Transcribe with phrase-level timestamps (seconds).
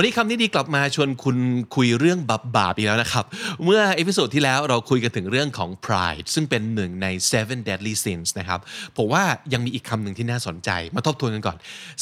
[0.00, 1.38] วันนี้คำนี้ดีกลับมาชวนคุณ
[1.74, 3.24] คุยเรื่องบาบาปอีกแล้วนะครับ
[3.64, 8.60] เมื่อ episode ที่แล้วเราคุยกันถึงเรื่องของ pride ซึ่งเป็นหนึ่งใน seven deadly sins นะครับ
[8.96, 11.56] ผมว่ายังมีอีกคำหนึ่งที่น่าสนใจ มาทบทวนกันก่อน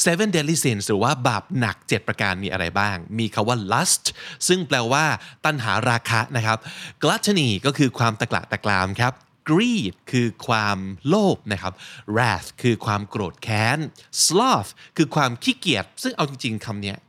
[0.05, 4.05] seven deadly sins หรือว่าบาปหนัก 7 ประการมีอะไรบ้าง มีคำว่า lust
[4.47, 5.05] ซึ่งแปลว่า
[5.45, 6.57] ตัณหาราคะนะครับ
[7.03, 9.13] gluttony ก็คือความตะกละตะกรามครับ
[9.49, 11.73] greed คือความโลภนะครับ
[12.13, 13.77] wrath คือความโกรธแค้น
[14.25, 16.99] sloth คือความขี้เกียจซึ่งเอาจริงๆคำเนี้ย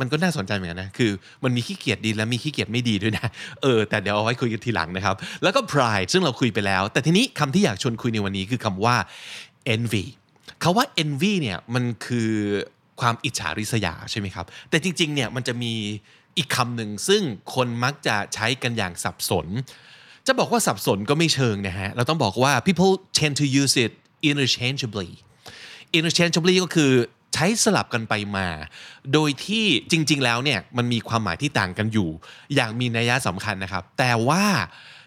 [0.00, 1.10] มันก็น่าสนใจเหมือนกันนะ คือ
[1.44, 3.26] มันมีขี้เกียจดีและมีขี้เกียจไม่ดีด้วยนะ
[3.62, 8.96] เออ แต่เดี๋ยวเอาไว้คุยกันทีหลังนะครับ แล้วก็ pride ซึ่งเราคุยไปแล้ว แต่ทีนี้คำที่อยากชวนคุยในวันนี้คือคำว่า
[9.74, 10.04] envy
[10.62, 12.30] คาว่า envy เนี่ยมันคือ
[13.00, 15.72] ความอิจฉาริษยาใช่ไหมครับ แต่จริงๆ เนี่ยมันจะมี
[16.38, 17.22] อีกคำหนึ่งซึ่ง
[17.54, 19.46] คนมักจะใช้กันอย่างสับสน
[20.26, 23.92] จะบอกว่าสับสนก็ไม่เชิงนะฮะ เราต้องบอกว่า people tend to use it
[24.30, 25.10] interchangeably
[25.98, 26.92] interchangeably ก็คือ
[27.34, 28.48] ใช้สลับกันไปมา
[29.12, 32.08] โดยที่จริง ๆ แล้วเนี่ยมันมีความหมายที่ต่างกันอยู่
[32.54, 34.44] อย่างมีนัยสำคัญนะครับ แต่ว่า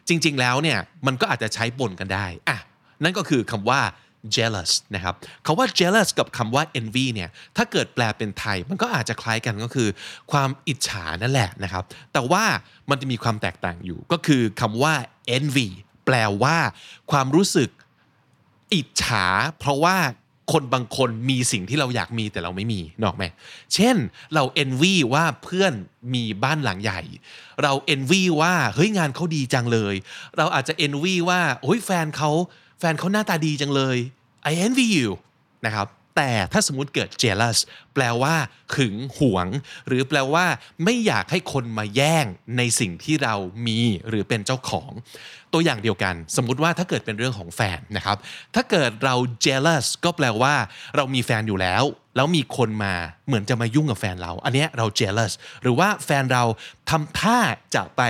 [0.08, 2.58] จริง ๆ แล้วเนี่ยมันก็อาจจะใช้ปนกันได้อะ
[3.04, 3.82] นั่นก็คือคำว่า
[4.36, 9.90] jealous นะครับคำว่า jealous กับคำว่า envy เนี่ยถ้าเกิดแปลเป็นไทย มันก็อาจจะคล้ายกันก็คือ
[10.32, 11.84] ความอิจฉานั่นแหละนะครับ
[12.14, 12.44] แต่ว่า
[12.90, 14.94] มันจะมีความแตกต่างอยู่ ก็คือคำว่า
[15.36, 15.68] envy
[16.06, 16.58] แปลว่า
[17.12, 17.70] ความรู้สึก
[18.74, 19.26] อิจฉา
[19.60, 19.98] เพราะว่า
[20.52, 23.24] คนบางคนมีสิ่งที่เราอยากมีแต่เราไม่มีนอกไหม
[23.74, 23.96] เช่น
[24.34, 25.74] เราเอนวีว่าเพื่อน
[26.14, 27.02] มีบ้านหลังใหญ่
[27.64, 29.96] เราเอนวีว่าเฮ้ยงานเขาดีจังเลย
[30.38, 32.32] เราอาจจะเอนวีว่าโอ้ยแฟนเขา
[32.80, 33.98] แฟนเขาหน้าตาดีจังเลย
[34.50, 35.10] I envy you
[35.66, 37.58] นะครับ แต่ถ้าสมมติเกิด jealous
[37.94, 38.36] แปลว่า
[38.76, 39.48] หึงหวง
[39.88, 40.46] หรือแปลว่า
[40.84, 42.26] ไม่อยากให้คนมาแย่ง
[42.58, 43.36] ในสิ่งที่เรา
[43.68, 43.80] มี
[44.10, 44.92] หรือเป็นเจ้าของ
[45.54, 48.18] ตัวอย่างเดียวกัน สมมุติว่าถ้าเกิดเป็นเรื่องของแฟนนะครับ
[48.56, 50.54] ถ้าเกิดเรา jealous ก็แปลว่า
[50.96, 51.84] เรามีแฟนอยู่แล้ว
[52.16, 52.94] แล้วมีคนมา
[53.28, 56.44] เหมือนจะมายุ่งกับแฟนเรา อันนี้เรา jealous หรือว่าแฟนเรา
[56.90, 57.40] ทำท่า
[57.76, 58.02] จะไป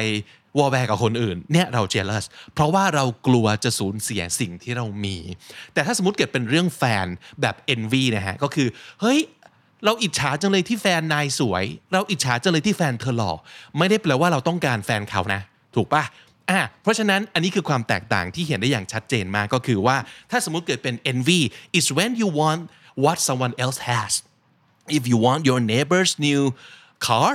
[0.57, 5.17] วอลแวร์กับคนอื่นเนี่ยเรา jealous เพราะว่าเรากลัวจะสูญเสียสิ่งที่เรามี
[5.73, 7.07] แต่ถ้าสมมติเกิดเป็นเรื่องแฟน
[7.41, 8.67] แบบ envy นะฮะก็คือ
[9.01, 9.19] เฮ้ย
[9.85, 13.31] เราอิจฉาจังเลยที่แฟนนายสวย เราอิจฉาจังเลยที่แฟนเธอหล่อ
[13.77, 15.41] ไม่ได้แปลว่าเราต้องการแฟนเขานะ
[15.75, 16.03] ถูกปะ
[16.49, 19.97] อะเพราะฉะนั้นอันนี้คือความแตกต่างที่เห็นได้อย่างชัดเจนมากก็คือว่า
[20.31, 21.41] ถ้าสมมติเกิดเป็น envy
[21.77, 22.61] is when you want
[23.03, 24.11] what someone else has
[24.97, 26.41] if you want your neighbor's new
[27.07, 27.31] car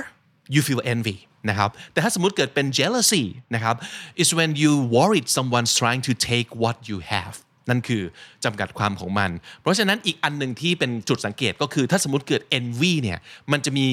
[0.53, 1.17] you feel envy
[1.49, 3.23] นะครับแต่ถ้าสมมติเกิดเป็น jealousy
[3.55, 3.75] นะครับ
[4.21, 7.35] is when you worried someone's trying to take what you have
[7.69, 8.03] นั่นคือ
[8.43, 13.19] จำกัดความของมัน เพราะฉะนั้นอีกอันหนึ่งที่เป็นจุดสังเกตก็คือถ้าสมมติเกิด envy เนี่ย
[13.51, 13.87] มันจะมี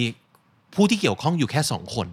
[0.74, 2.08] ผู้ที่เกี่ยวข้องอยู่แค่สองคน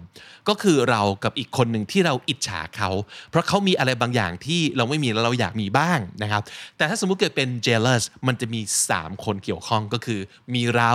[0.48, 2.90] ก็คือเรากับอีกคนหนึ่งที่เราอิจฉาเขา
[3.30, 6.42] เพราะเขามีอะไรบางอย่างที่เราไม่มีแล้วเราอยากมีบ้างนะครับ
[6.76, 8.60] แต่ถ้าสมมุติเกิดเป็น jealous มันจะมี
[8.92, 10.20] 3 คนเกี่ยวข้องก็คือ
[10.54, 10.92] มีเรา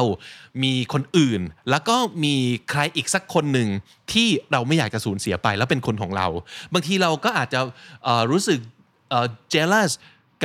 [0.63, 2.35] มีคนอื่น แล้วก็มี
[2.69, 3.69] ใครอีกสักคนหนึ่ง
[4.13, 6.27] ที่เราไม่อยากจะสูญเสียไป แล้วเป็นคนของเรา
[6.73, 7.59] บางทีเราก็อาจจะ
[8.31, 8.59] รู้สึก
[9.53, 9.91] jealous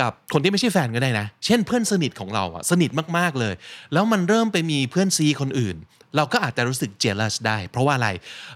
[0.00, 3.54] กับคนที่ไม่ใช่แฟนก็ได้นะ เช่นเพื่อนสนิทของเราอะสนิทมากๆเลย
[3.92, 5.76] แล้วมันเริ่มไปมีเพื่อนซีคนอื่น
[6.16, 8.08] เราก็อาจจะรู้สึก jealous ได้ เพราะว่าอะไร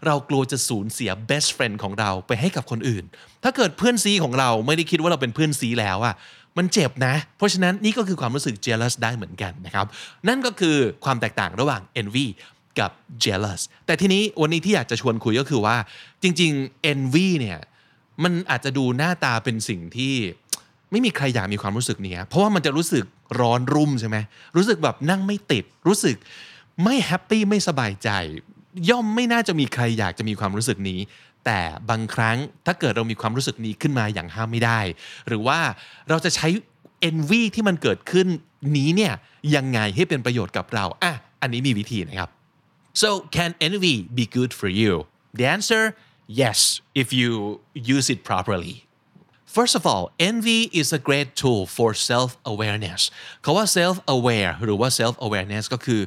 [0.07, 3.05] เรากลัวจะสูญเสีย best friend ของเราไปให้กับคนอื่น
[3.45, 6.15] ถ้าเกิดเพื่อนซีของเราไม่ได้คิดว่าเราเป็นเพื่อนซีแล้วอะ
[6.59, 9.87] มันเจ็บนะ เพราะฉะนั้นนี่ก็คือความรู้สึก jealous ได้เหมือนกันนะครับ
[10.29, 12.27] นั่นก็คือความแตกต่างระหว่าง envy
[12.79, 12.91] กับ
[13.25, 15.77] jealous แต่ทีนี้วันนี้ที่อยากจะชวนคุยก็คือว่า
[16.23, 17.59] จริง ๆ envy เนี่ย
[18.25, 20.15] มันอาจจะดูหน้าตาเป็นสิ่งที่
[20.91, 23.05] ไม่มีใครอยากมีความรู้สึกนี้เพราะว่ามันจะรู้สึก
[23.41, 24.17] ร้อนรุ่มใช่ไหม
[24.57, 26.17] รู้สึกแบบนั่งไม่ติดรู้สึก
[26.83, 28.11] ไม่แฮปปี้ไม่สบายใจ
[28.91, 31.01] ย่อมไม่น่าจะมีใครอยากจะมีความรู้สึกนี้
[31.45, 32.37] แต่บางครั้ง
[32.67, 34.81] ถ้าเกิดเรามีความรู้สึกนี้ขึ้นมาอย่างห้ามไม่ได้
[35.29, 35.61] หรือว่า
[36.09, 36.49] เราจะใช้
[37.09, 38.27] envy ที่มันเกิดขึ้น
[38.77, 39.13] นี้เนี่ย
[39.55, 42.31] ยังไงให้เป็นประโยชน์กับเราอะอันนี้มีวิธีนะครับ
[43.03, 44.93] So can envy be good for you?
[45.39, 45.85] The answer
[46.43, 46.59] yes
[47.03, 47.31] if you
[47.95, 48.77] use it properly.
[49.57, 53.01] First of all, envy is a great tool for self-awareness
[53.45, 56.01] คาว่า self-aware หรือว่า self-awareness ก็คือ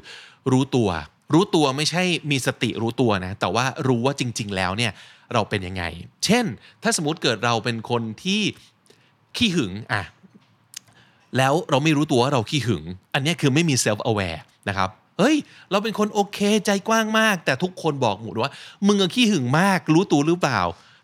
[0.51, 0.89] รู้ตัว
[1.33, 4.91] รู้ตัวไม่ใช่มีสติรู้ตัวนะ แต่ว่ารู้ว่าจริง ๆ แล้วเนี่ย
[5.33, 5.83] เราเป็นยังไง
[6.25, 6.45] เช่น
[6.83, 8.41] ถ้าสมมติเกิดเราเป็นคนที่
[9.37, 10.03] ขี้หึงอะ
[11.37, 12.83] แล้วเราไม่รู้ตัวว่าเราขี้หึง
[13.13, 14.39] อันนี้คือไม่มี self aware
[14.69, 14.89] นะครับ
[15.19, 15.35] เฮ้ย
[15.71, 18.51] เราเป็นคนโอเคใจกว้างมาก แต่ทุกคนบอกหมดว่า
[18.87, 20.61] มึงอะขี้หึงมาก รู้ตัวหรือเปล่า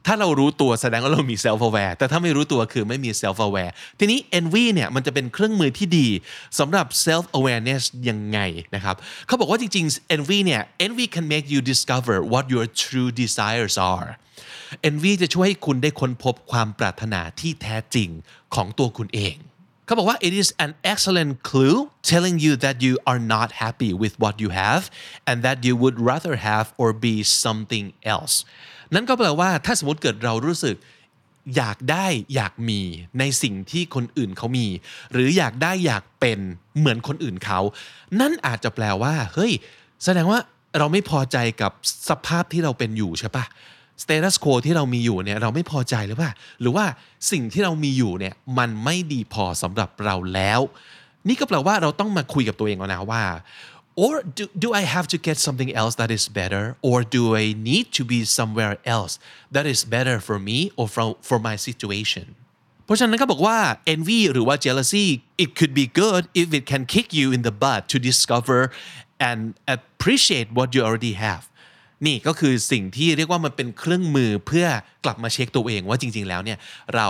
[0.07, 6.07] ถ้าเรารู้ตัวแสดงว่าเรามี self aware แต่ถ้าไม่รู้ตัวคือไม่มี self aware ทีนี้ envy เนี่ยมันจะเป็นเครื่องมือที่ดี
[6.59, 8.39] สำหรับ self awareness ยังไง
[8.75, 8.95] นะครับ
[9.27, 14.09] เขาบอกว่าจริงๆ envy เนี่ย envy can make you discover what your true desires are
[14.89, 18.09] envy จะช่วยให้คุณได้ค้นพบความปรารถนาที่แท้จริง
[18.55, 19.37] ของตัวคุณเอง
[19.85, 21.77] เขาบอกว่า it is an excellent clue
[22.11, 24.83] telling you that you are not happy with what you have
[25.29, 27.15] and that you would rather have or be
[27.45, 27.85] something
[28.15, 28.35] else
[28.93, 30.75] นั่นก็แปลว่าถ้าสมมติเกิดเรารู้สึก
[31.55, 32.05] อยากได้
[32.35, 32.81] อยากมี
[33.19, 34.67] ในสิ่งที่คนอื่นเขามี
[35.11, 36.39] หรืออยากได้อยากเป็น
[36.77, 37.59] เหมือนคนอื่นเขา
[38.19, 39.51] นั่นอาจจะแปลว่าเฮ้ย
[40.03, 40.39] แสดงว่า
[40.77, 41.71] เราไม่พอใจกับ
[42.09, 43.45] สภาพที่เราเป็นอยู่ใช่ปะ
[44.03, 46.31] status quo ที่เรามีอยู่เนี่ยเราไม่พอใจหรือเปล่า
[46.61, 46.85] หรือว่า
[47.31, 50.61] สิ่งที่เรามีอยู่เนี่ยมันไม่ดีพอสำหรับเราแล้ว
[51.27, 53.23] นี่ก็แปลว่าเราต้องมาคุยกับตัวเองแล้วนะว่า
[54.02, 57.46] or do, do I have to get something else that is better or do I
[57.70, 59.14] need to be somewhere else
[59.54, 62.26] that is better for me or for, for my situation
[62.84, 63.58] เพราะฉะนั้นก็บอกว่า
[63.94, 65.06] envy หรือว่า jealousy
[65.42, 68.60] it could be good if it can kick you in the butt to discover
[69.28, 69.40] and
[69.76, 71.44] appreciate what you already have
[72.06, 74.66] นี่ก็คือสิ่งที่เรียกว่ามันเป็นเครื่องมือเพื่อ
[75.04, 76.58] กลับมาเช็คตัวเองว่าจริง ๆ แล้วเนี่ย
[76.94, 77.08] เรา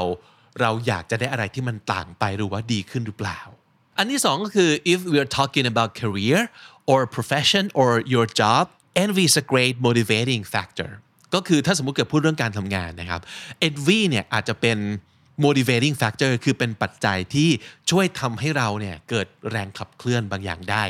[0.61, 3.41] เราอยากจะได้อะไรที่มันต่างไปหรือว่าดีขึ้นหรือเปล่า
[3.99, 6.41] อันที่สองก็คือ if we are talking about career
[6.92, 8.64] or profession or your job
[9.04, 10.92] envy is a great motivating factor
[11.34, 13.22] ก็คือถ้าสมมุติเกิดพูดเรื่องการทำงานนะครับ
[13.68, 14.78] envy เนี่ยอาจจะเป็น
[15.46, 17.50] motivating factor คือเป็นปัจจัยที่
[17.90, 20.84] ช่วยทำให้เราเนี่ยเกิดแรงขับเคลื่อนบางอย่างได้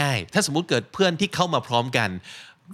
[0.00, 2.08] ง่ายๆ ถ้าสมมุติเกิดเพื่อนที่เข้ามาพร้อมกัน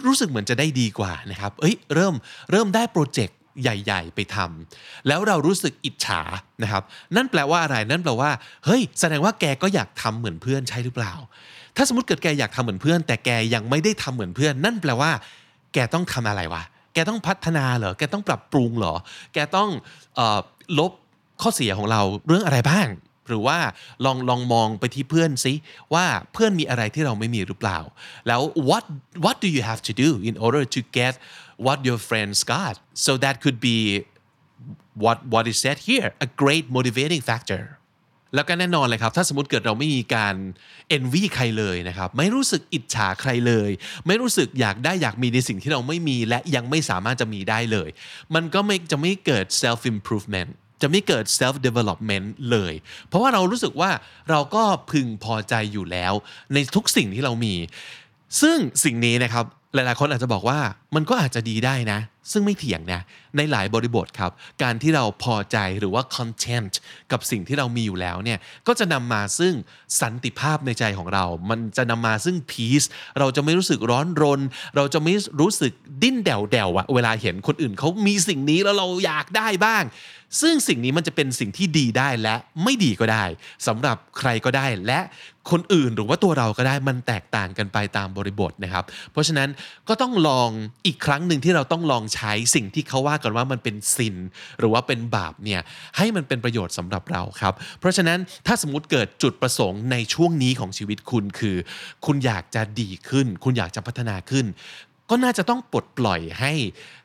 [0.05, 2.15] รู้สึกเหมือนจะได้ดีกว่านะครับเอ้ยเริ่ม
[2.51, 6.21] เริ่มได้โปรเจกต์ใหญ่ ๆ ไปทำแล้วเรารู้สึกอิจฉา
[6.63, 6.83] นะครับ
[7.15, 8.31] นั่นแปลว่าอะไรนั่นแปลว่า
[8.65, 11.13] เฮ้ยแสดงว่าแกก็อยากทำเหมือนเพื่อนใช่หรือเปล่า
[11.75, 15.11] ถ้าสมมติเกิดแกอยากทำเหมือนเพื่อน แต่แกยังไม่ได้ทำเหมือนเพื่อน นั่นแปลว่า
[15.73, 16.63] แกต้องทำอะไรวะ
[16.93, 18.95] แกต้องพัฒนาเหรอ แกต้องปรับปรุงเหรอ
[19.33, 19.69] แกต้อง
[20.19, 20.39] ออ
[20.79, 20.91] ลบ
[21.41, 22.87] ข้อเสียของเราเรื่องอะไรบ้าง
[23.27, 23.59] หรือว่า
[24.05, 25.53] ลองลองมองไปที่เพื่อนซิ
[25.93, 27.77] ว่าเพื่อนมีอะไรที่เราไม่มีหรือเปล่า
[28.27, 28.83] แล้ว what
[29.25, 31.13] what do you have to do in order to get
[31.65, 32.75] what your friends got
[33.05, 33.77] so that could be
[35.03, 37.63] what what is said here a great motivating factor
[38.35, 40.35] แล้วก็แน่นอนเลยครับ ถ้าสมมติเกิดเราไม่มีการ
[40.95, 43.69] envy ใครเลยนะครับ ไม่รู้สึกอิจฉาใครเลย
[44.07, 47.89] ไม่รู้สึกอยากได้อยากมีในสิ่งที่เราไม่มีและยังไม่สามารถจะมีได้เลย
[48.35, 50.51] มันก็ไม่จะไม่เกิด self improvement
[50.81, 52.73] จะไม่เกิด self development เลย
[53.07, 53.91] เพราะว่าเรารู้สึกว่า
[54.29, 56.13] เราก็พึงพอใจอยู่แล้ว
[56.53, 57.55] ในทุกสิ่งที่เรามี
[58.41, 60.59] ซึ่งสิ่งนี้นะครับหลายๆคนอาจจะบอกว่า
[60.95, 61.99] มันก็อาจจะดีได้นะ
[62.31, 63.01] ซึ่งไม่เถียงนะ
[63.37, 64.31] ในหลายบริบทครับ
[64.63, 66.73] การที่เราพอใจหรือว่า content
[67.11, 69.53] กับสิ่งที่เรามีอยู่แล้วเนี่ยก็จะนำมาซึ่ง
[70.01, 72.87] สันติภาพในใจของเรา มันจะนำมาซึ่ง peace
[73.19, 74.41] เราจะไม่รู้สึกร้อนรน
[74.75, 75.73] เราจะไม่รู้สึก
[76.03, 79.83] ดิ้นเด่วๆอะเวลาเห็นคนอื่นเขามีสิ่งนี้แล้วเราอยากได้บ้าง
[80.41, 83.25] ซึ่งสิ่งนี้มันจะเป็นสิ่งที่ดีได้และไม่ดีก็ได้
[83.67, 84.99] สำหรับใครก็ได้และ
[85.51, 89.49] คนอื่นหรือว่าตัวเราก็ได้มันแตกต่างกันไปตามบริบทนะครับ เพราะฉะนั้น
[89.89, 90.49] ก็ต้องลอง
[90.85, 94.15] อีกครั้งหนึ่งที่เราต้องลองใช้สิ่งที่เขาว่ากันว่ามันเป็นสิน
[94.59, 95.61] หรือว่าเป็นบาปเนี่ย
[95.97, 101.57] ให้มันเป็นประโยชน์สำหรับเราครับ เพราะฉะนั้นถ้าสมมติเกิดจุดประสงค์ในช่วงนี้ของชีวิตคุณคือ
[102.05, 104.45] คุณอยากจะดีขึ้น คุณอยากจะพัฒนาขึ้น
[105.11, 106.51] ก็น่าจะต้องปลดปล่อยให้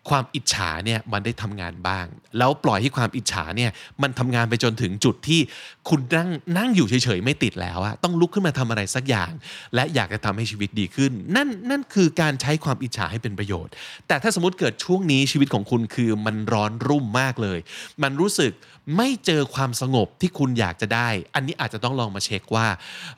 [0.09, 2.07] ความอิจฉาเนี่ยมันได้ทำงานบ้าง
[2.39, 3.71] แล้วปล่อยให้ความอิจฉาเนี่ย
[4.03, 5.41] มันทำงานไปจนถึงจุดที่
[5.89, 9.33] คุณนั่งนั่งอยู่เฉยๆไม่ติดแล้วอะต้องลุกขึ้นมาทำอะไรสักอย่าง
[9.75, 13.73] และอยากจะทำให้ชีวิตดีขึ้น นั่นนั่นคือการใช้ความอิจฉาให้เป็นประโยชน์
[14.09, 17.59] แต่ถ้าสมมติเกิดช่วงนี้ชีวิตของคุณคือมันร้อนรุ่มมากเลย
[18.03, 18.53] มันรู้สึก
[18.97, 22.67] ไม่เจอความสงบที่คุณอยากจะได้ อันนี้อาจจะต้องลองมาเช็คว่า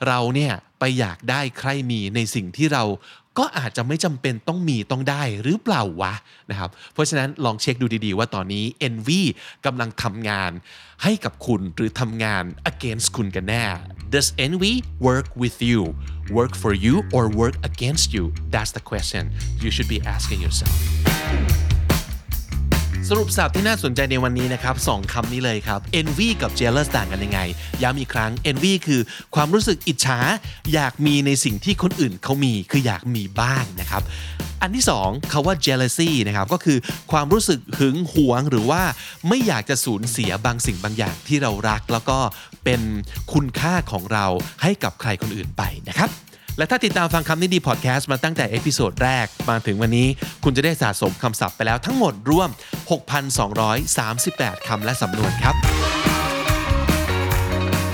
[0.07, 2.83] เราเนี่ยไปอยากได้ใครมีในสิ่งที่เรา
[3.37, 6.13] ก็อาจจะไม่จำเป็นต้องมีต้องได้หรือเปล่าวะ
[6.49, 9.21] นะครับ เพราะฉะนั้นลองเช็คดูดีๆ ว่าตอนนี้ envy
[9.65, 10.51] กำลังทำงาน
[11.03, 13.65] ให้กับคุณหรือทำงาน against คุณกันแน่
[14.13, 14.73] Does envy
[15.07, 15.79] work with you
[16.37, 19.23] work for you or work against you That's the question
[19.63, 20.75] you should be asking yourself
[23.13, 27.39] สรุปสับที่น่าสนใจในวันนี้นะครับสองคำนี้เลยครับ envy กับ jealous ต่างกันยังไง
[27.83, 29.01] ย้ำอีกครั้ง envy คือ
[29.35, 30.19] ความรู้สึกอิจฉา
[30.73, 34.01] อยากมีในสิ่งที่คนอื่นเขามีคืออยากมีบ้างนะครับ
[34.61, 36.77] อันที่สองคาว่า jealousy นะครับก็คือ
[37.11, 38.81] ความรู้สึกหึงหวงหรือว่า
[39.27, 42.17] ไม่อยากจะสูญเสียบางสิ่งบางอย่างที่เรารัก แล้วก็
[42.63, 42.81] เป็น
[43.33, 44.25] คุณค่าของเรา
[44.61, 46.09] ให้กับใครคนอื่นไปนะครับ
[46.59, 50.07] และถ้าติดตามฟังคำนี้ดีพอดแคสต์มาตั้งแต่ episode แรกมาถึงวันนี้
[50.43, 52.49] คุณจะได้สะสมคำศัพท์ไปแล้วทั้งหมดรวม
[53.37, 55.55] 6,238 คำและสำนวนครับ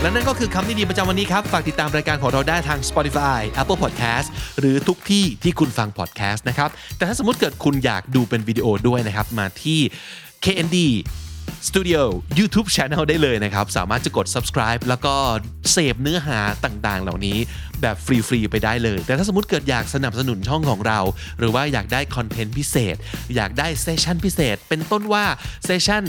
[0.01, 4.27] และนั่นก็คือคำนี้ดีประจำวันนี้ครับ ฝากติดตามรายการของเราได้ทาง Spotify Apple Podcast
[4.59, 9.79] หรือทุกที่ที่คุณฟัง podcast นะครับ แต่ถ้าสมมติเกิดคุณอยากดูเป็นวิดีโอด้วยนะครับมาที่
[10.43, 10.77] KND
[11.67, 12.01] Studio
[12.39, 15.15] YouTube Channel ได้เลยนะครับ สามารถจะกด subscribe แล้วก็
[15.71, 17.37] เสพเนื้อหาต่างๆ เหล่านี้
[17.81, 20.99] แบบฟรีๆไปได้เลย แต่ถ้าสมมติเกิดอยากสนับสนุนช่องของเรา
[21.39, 22.95] หรือว่าอยากได้คอนเทนต์พิเศษ
[23.35, 25.25] อยากได้ session พิเศษ เป็นต้นว่า
[25.65, 26.03] เซสชัน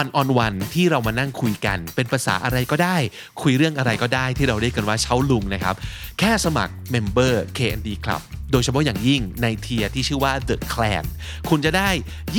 [0.00, 2.96] one on one ที่เรามานั่งคุยกัน เป็นภาษาอะไรก็ได้
[3.42, 5.74] คุยเรื่องอะไรก็ได้ที่เราเรียกกันว่าเช่าลุงนะครับ
[6.18, 8.22] แค่สมัคร Member KND Club
[8.52, 11.04] โดยเฉพาะอย่างยิ่งใน tier ที่ชื่อว่า The Clan
[11.50, 11.88] คุณจะได้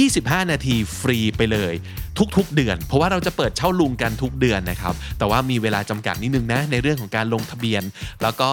[0.02, 1.74] 25 นาทีฟรีไปเลย
[2.38, 7.84] ทุกๆ เดือน เพราะว่าเราจะเปิดเช่าลุงกันทุกเดือนนะครับ แต่ว่ามีเวลาจำกัดนิดนึงนะ ในเรื่องของการลงทะเบียน
[8.22, 8.50] แล้วก็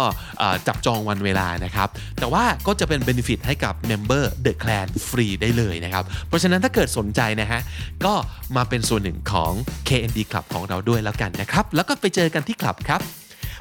[0.67, 7.61] จับจองวันเวลานะครับ แต่ว่าก็จะเป็น benefit ให้กับ Member The Clan ฟรีได้เลยนะครับ เพราะฉะนั้นถ้าเกิดสนใจนะฮะ
[8.05, 8.15] ก็
[8.57, 9.53] มาเป็นส่วนหนึ่งของ
[9.89, 13.01] KND Club ของเราด้วยแล้วกันนะครับ แล้วก็ไปเจอกันที่คลับครับ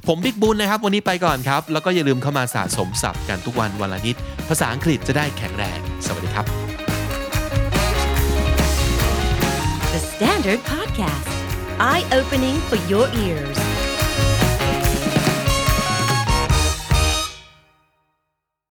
[0.07, 4.15] ผมบิ๊กบุญนะครับ วันนี้ไปก่อนครับ แล้วก็อย่าลืมเข้ามาสะสมศัพท์กันทุกวันวันละนิด
[4.49, 6.45] ภาษาอังกฤษจะได้แข็งแรง สวัสดีครับ
[9.93, 11.29] The Standard Podcast,
[11.79, 13.72] eye opening for your ears.